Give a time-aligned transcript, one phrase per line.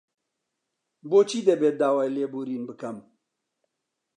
[1.09, 2.97] بۆچی دەبێت داوای لێبوورین بکەم؟